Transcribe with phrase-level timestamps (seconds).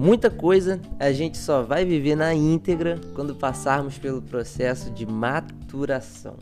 [0.00, 6.38] Muita coisa a gente só vai viver na íntegra quando passarmos pelo processo de maturação.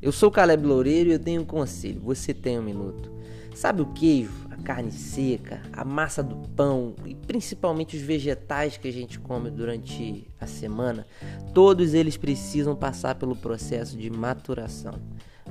[0.00, 2.00] Eu sou Caleb Loureiro e eu tenho um conselho.
[2.00, 3.12] Você tem um minuto.
[3.54, 8.88] Sabe o queijo, a carne seca, a massa do pão e principalmente os vegetais que
[8.88, 11.06] a gente come durante a semana?
[11.52, 14.94] Todos eles precisam passar pelo processo de maturação.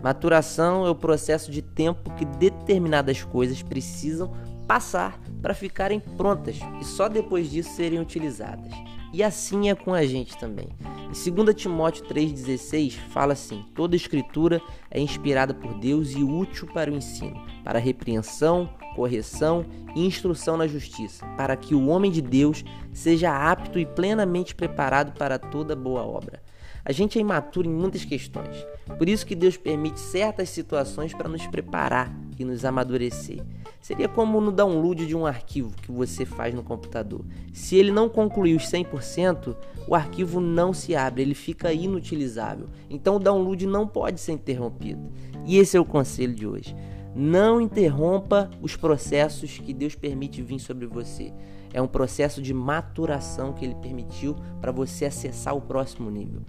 [0.02, 4.32] Maturação é o processo de tempo que determinadas coisas precisam
[4.72, 8.72] passar para ficarem prontas e só depois disso serem utilizadas.
[9.12, 10.70] E assim é com a gente também.
[11.10, 16.90] Em 2 Timóteo 3,16 fala assim: toda escritura é inspirada por Deus e útil para
[16.90, 22.64] o ensino, para repreensão, correção e instrução na justiça, para que o homem de Deus
[22.94, 26.42] seja apto e plenamente preparado para toda boa obra.
[26.86, 28.56] A gente é imaturo em muitas questões,
[28.98, 33.44] por isso que Deus permite certas situações para nos preparar e nos amadurecer.
[33.80, 37.26] Seria como no download de um arquivo que você faz no computador.
[37.54, 39.56] Se ele não concluir os 100%,
[39.88, 42.68] o arquivo não se abre, ele fica inutilizável.
[42.90, 45.12] Então o download não pode ser interrompido.
[45.46, 46.76] E esse é o conselho de hoje.
[47.16, 51.34] Não interrompa os processos que Deus permite vir sobre você.
[51.74, 56.42] É um processo de maturação que ele permitiu para você acessar o próximo nível.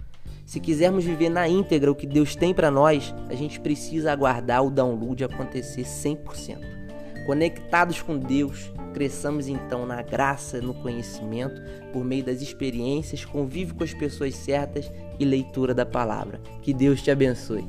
[0.53, 4.63] Se quisermos viver na íntegra o que Deus tem para nós, a gente precisa aguardar
[4.63, 6.59] o download acontecer 100%.
[7.25, 11.59] Conectados com Deus, cresçamos então na graça, no conhecimento,
[11.91, 16.39] por meio das experiências, convívio com as pessoas certas e leitura da palavra.
[16.61, 17.67] Que Deus te abençoe.